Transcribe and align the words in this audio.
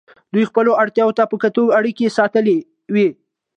دوی 0.33 0.43
خپلو 0.49 0.71
اړتیاوو 0.81 1.15
ته 1.17 1.23
په 1.31 1.35
کتو 1.43 1.63
اړیکې 1.79 2.15
ساتلې 2.17 2.57
وې. 2.93 3.07